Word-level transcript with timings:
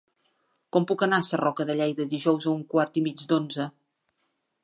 Com 0.77 0.87
puc 0.91 1.03
anar 1.07 1.19
a 1.23 1.25
Sarroca 1.27 1.67
de 1.71 1.75
Lleida 1.81 2.09
dijous 2.15 2.49
a 2.49 2.53
un 2.59 2.65
quart 2.73 2.99
i 3.01 3.03
mig 3.09 3.23
d'onze? 3.35 3.71